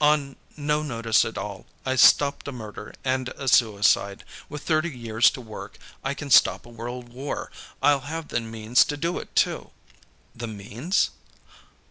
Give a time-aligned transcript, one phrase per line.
[0.00, 4.24] On no notice at all, I stopped a murder and a suicide.
[4.48, 7.50] With thirty years to work, I can stop a world war.
[7.82, 9.72] I'll have the means to do it, too."
[10.34, 11.10] "The means?"